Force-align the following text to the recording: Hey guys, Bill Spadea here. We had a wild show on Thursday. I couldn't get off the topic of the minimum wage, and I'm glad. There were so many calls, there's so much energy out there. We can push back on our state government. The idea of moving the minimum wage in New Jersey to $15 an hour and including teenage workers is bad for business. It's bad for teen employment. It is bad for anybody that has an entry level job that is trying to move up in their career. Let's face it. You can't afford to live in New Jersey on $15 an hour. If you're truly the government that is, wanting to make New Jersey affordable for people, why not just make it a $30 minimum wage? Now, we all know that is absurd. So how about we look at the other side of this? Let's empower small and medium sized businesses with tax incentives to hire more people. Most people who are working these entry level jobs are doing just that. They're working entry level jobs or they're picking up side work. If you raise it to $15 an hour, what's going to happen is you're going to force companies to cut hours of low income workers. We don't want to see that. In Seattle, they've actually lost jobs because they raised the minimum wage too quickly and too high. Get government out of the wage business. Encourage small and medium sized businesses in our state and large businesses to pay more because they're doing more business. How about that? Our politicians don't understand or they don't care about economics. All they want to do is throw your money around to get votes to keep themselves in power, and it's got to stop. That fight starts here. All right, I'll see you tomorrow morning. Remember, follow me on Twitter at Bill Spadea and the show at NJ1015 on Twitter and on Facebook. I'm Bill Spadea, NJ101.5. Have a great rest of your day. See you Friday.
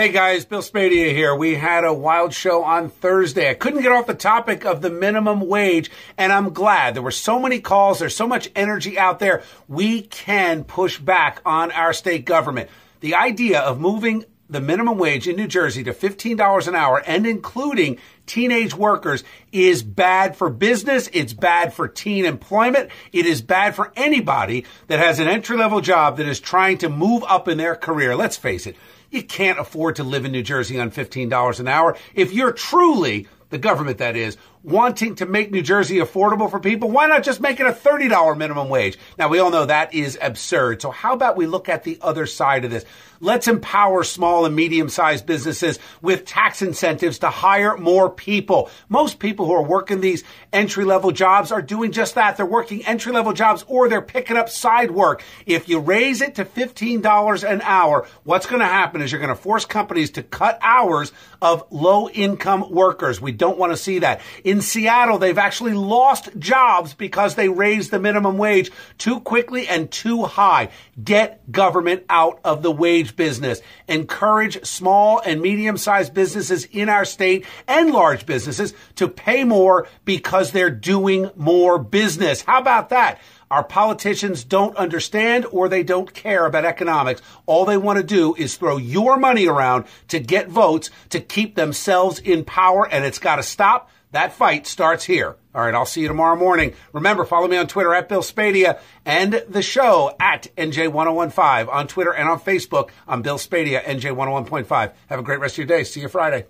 Hey 0.00 0.12
guys, 0.12 0.46
Bill 0.46 0.62
Spadea 0.62 1.12
here. 1.12 1.34
We 1.34 1.56
had 1.56 1.84
a 1.84 1.92
wild 1.92 2.32
show 2.32 2.64
on 2.64 2.88
Thursday. 2.88 3.50
I 3.50 3.52
couldn't 3.52 3.82
get 3.82 3.92
off 3.92 4.06
the 4.06 4.14
topic 4.14 4.64
of 4.64 4.80
the 4.80 4.88
minimum 4.88 5.46
wage, 5.46 5.90
and 6.16 6.32
I'm 6.32 6.54
glad. 6.54 6.94
There 6.94 7.02
were 7.02 7.10
so 7.10 7.38
many 7.38 7.60
calls, 7.60 7.98
there's 7.98 8.16
so 8.16 8.26
much 8.26 8.50
energy 8.56 8.98
out 8.98 9.18
there. 9.18 9.42
We 9.68 10.00
can 10.00 10.64
push 10.64 10.98
back 10.98 11.42
on 11.44 11.70
our 11.72 11.92
state 11.92 12.24
government. 12.24 12.70
The 13.00 13.16
idea 13.16 13.60
of 13.60 13.78
moving 13.78 14.24
the 14.50 14.60
minimum 14.60 14.98
wage 14.98 15.28
in 15.28 15.36
New 15.36 15.46
Jersey 15.46 15.84
to 15.84 15.92
$15 15.92 16.66
an 16.66 16.74
hour 16.74 17.02
and 17.06 17.26
including 17.26 17.98
teenage 18.26 18.74
workers 18.74 19.22
is 19.52 19.82
bad 19.82 20.36
for 20.36 20.50
business. 20.50 21.08
It's 21.12 21.32
bad 21.32 21.72
for 21.72 21.86
teen 21.86 22.24
employment. 22.24 22.90
It 23.12 23.26
is 23.26 23.42
bad 23.42 23.74
for 23.74 23.92
anybody 23.96 24.66
that 24.88 24.98
has 24.98 25.20
an 25.20 25.28
entry 25.28 25.56
level 25.56 25.80
job 25.80 26.16
that 26.16 26.26
is 26.26 26.40
trying 26.40 26.78
to 26.78 26.88
move 26.88 27.24
up 27.28 27.48
in 27.48 27.58
their 27.58 27.76
career. 27.76 28.16
Let's 28.16 28.36
face 28.36 28.66
it. 28.66 28.76
You 29.10 29.22
can't 29.22 29.58
afford 29.58 29.96
to 29.96 30.04
live 30.04 30.24
in 30.24 30.32
New 30.32 30.42
Jersey 30.42 30.78
on 30.78 30.90
$15 30.90 31.60
an 31.60 31.68
hour. 31.68 31.96
If 32.14 32.32
you're 32.32 32.52
truly 32.52 33.26
the 33.50 33.58
government 33.58 33.98
that 33.98 34.16
is, 34.16 34.36
wanting 34.62 35.14
to 35.16 35.26
make 35.26 35.50
New 35.50 35.62
Jersey 35.62 35.96
affordable 35.96 36.50
for 36.50 36.60
people, 36.60 36.90
why 36.90 37.06
not 37.06 37.22
just 37.22 37.40
make 37.40 37.60
it 37.60 37.66
a 37.66 37.72
$30 37.72 38.36
minimum 38.36 38.68
wage? 38.68 38.98
Now, 39.18 39.28
we 39.28 39.38
all 39.38 39.50
know 39.50 39.66
that 39.66 39.94
is 39.94 40.18
absurd. 40.20 40.82
So 40.82 40.90
how 40.90 41.14
about 41.14 41.36
we 41.36 41.46
look 41.46 41.68
at 41.68 41.84
the 41.84 41.98
other 42.02 42.26
side 42.26 42.64
of 42.64 42.70
this? 42.70 42.84
Let's 43.22 43.48
empower 43.48 44.02
small 44.02 44.46
and 44.46 44.56
medium 44.56 44.88
sized 44.88 45.26
businesses 45.26 45.78
with 46.00 46.24
tax 46.24 46.62
incentives 46.62 47.18
to 47.18 47.28
hire 47.28 47.76
more 47.76 48.08
people. 48.08 48.70
Most 48.88 49.18
people 49.18 49.44
who 49.44 49.52
are 49.52 49.62
working 49.62 50.00
these 50.00 50.24
entry 50.54 50.86
level 50.86 51.10
jobs 51.10 51.52
are 51.52 51.60
doing 51.60 51.92
just 51.92 52.14
that. 52.14 52.38
They're 52.38 52.46
working 52.46 52.84
entry 52.86 53.12
level 53.12 53.34
jobs 53.34 53.62
or 53.68 53.90
they're 53.90 54.00
picking 54.00 54.38
up 54.38 54.48
side 54.48 54.90
work. 54.90 55.22
If 55.44 55.68
you 55.68 55.80
raise 55.80 56.22
it 56.22 56.36
to 56.36 56.46
$15 56.46 57.50
an 57.50 57.60
hour, 57.60 58.08
what's 58.24 58.46
going 58.46 58.60
to 58.60 58.66
happen 58.66 59.02
is 59.02 59.12
you're 59.12 59.20
going 59.20 59.28
to 59.28 59.34
force 59.34 59.66
companies 59.66 60.12
to 60.12 60.22
cut 60.22 60.58
hours 60.62 61.12
of 61.42 61.64
low 61.70 62.08
income 62.08 62.70
workers. 62.70 63.20
We 63.20 63.32
don't 63.40 63.58
want 63.58 63.72
to 63.72 63.76
see 63.76 64.00
that. 64.00 64.20
In 64.44 64.60
Seattle, 64.60 65.18
they've 65.18 65.38
actually 65.38 65.72
lost 65.72 66.28
jobs 66.38 66.92
because 66.92 67.34
they 67.34 67.48
raised 67.48 67.90
the 67.90 67.98
minimum 67.98 68.36
wage 68.36 68.70
too 68.98 69.18
quickly 69.20 69.66
and 69.66 69.90
too 69.90 70.24
high. 70.24 70.68
Get 71.02 71.50
government 71.50 72.04
out 72.10 72.38
of 72.44 72.62
the 72.62 72.70
wage 72.70 73.16
business. 73.16 73.62
Encourage 73.88 74.64
small 74.66 75.20
and 75.24 75.40
medium 75.40 75.78
sized 75.78 76.12
businesses 76.12 76.66
in 76.66 76.90
our 76.90 77.06
state 77.06 77.46
and 77.66 77.90
large 77.90 78.26
businesses 78.26 78.74
to 78.96 79.08
pay 79.08 79.42
more 79.42 79.88
because 80.04 80.52
they're 80.52 80.70
doing 80.70 81.30
more 81.34 81.78
business. 81.78 82.42
How 82.42 82.60
about 82.60 82.90
that? 82.90 83.18
Our 83.50 83.64
politicians 83.64 84.44
don't 84.44 84.76
understand 84.76 85.44
or 85.50 85.68
they 85.68 85.82
don't 85.82 86.14
care 86.14 86.46
about 86.46 86.64
economics. 86.64 87.20
All 87.46 87.64
they 87.64 87.76
want 87.76 87.96
to 87.96 88.04
do 88.04 88.34
is 88.36 88.54
throw 88.54 88.76
your 88.76 89.16
money 89.16 89.48
around 89.48 89.86
to 90.08 90.20
get 90.20 90.48
votes 90.48 90.90
to 91.08 91.20
keep 91.20 91.56
themselves 91.56 92.20
in 92.20 92.44
power, 92.44 92.86
and 92.86 93.04
it's 93.04 93.18
got 93.18 93.36
to 93.36 93.42
stop. 93.42 93.90
That 94.12 94.32
fight 94.32 94.68
starts 94.68 95.04
here. 95.04 95.36
All 95.52 95.62
right, 95.62 95.74
I'll 95.74 95.84
see 95.84 96.02
you 96.02 96.08
tomorrow 96.08 96.36
morning. 96.36 96.74
Remember, 96.92 97.24
follow 97.24 97.48
me 97.48 97.56
on 97.56 97.66
Twitter 97.66 97.92
at 97.92 98.08
Bill 98.08 98.22
Spadea 98.22 98.78
and 99.04 99.44
the 99.48 99.62
show 99.62 100.14
at 100.20 100.46
NJ1015 100.56 101.68
on 101.68 101.88
Twitter 101.88 102.14
and 102.14 102.28
on 102.28 102.38
Facebook. 102.38 102.90
I'm 103.08 103.22
Bill 103.22 103.38
Spadea, 103.38 103.82
NJ101.5. 103.82 104.92
Have 105.08 105.18
a 105.18 105.22
great 105.24 105.40
rest 105.40 105.54
of 105.54 105.58
your 105.58 105.66
day. 105.66 105.82
See 105.82 106.00
you 106.00 106.08
Friday. 106.08 106.46